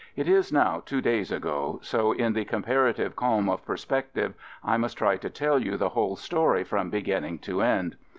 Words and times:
It 0.15 0.27
is 0.27 0.51
now 0.51 0.81
two 0.83 0.99
days 0.99 1.31
ago, 1.31 1.77
so 1.83 2.11
in 2.11 2.33
the 2.33 2.43
comparative 2.43 3.15
calm 3.15 3.47
of 3.47 3.63
perspective, 3.63 4.33
I 4.63 4.75
must 4.77 4.97
try 4.97 5.15
to 5.17 5.29
tell 5.29 5.59
you 5.59 5.77
the 5.77 5.89
whole 5.89 6.15
story 6.15 6.63
from 6.63 6.89
beginning 6.89 7.37
to 7.45 7.61
end. 7.61 7.97